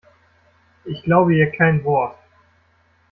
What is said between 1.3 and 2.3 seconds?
ihr kein Wort.